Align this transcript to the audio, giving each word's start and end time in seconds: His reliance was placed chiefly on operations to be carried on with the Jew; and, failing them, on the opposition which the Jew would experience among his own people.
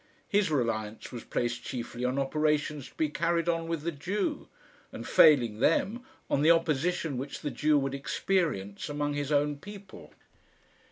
His 0.27 0.49
reliance 0.49 1.11
was 1.11 1.23
placed 1.25 1.63
chiefly 1.63 2.03
on 2.05 2.17
operations 2.17 2.89
to 2.89 2.95
be 2.95 3.07
carried 3.07 3.47
on 3.47 3.67
with 3.67 3.83
the 3.83 3.91
Jew; 3.91 4.47
and, 4.91 5.07
failing 5.07 5.59
them, 5.59 6.03
on 6.27 6.41
the 6.41 6.49
opposition 6.49 7.19
which 7.19 7.41
the 7.41 7.51
Jew 7.51 7.77
would 7.77 7.93
experience 7.93 8.89
among 8.89 9.13
his 9.13 9.31
own 9.31 9.57
people. 9.57 10.11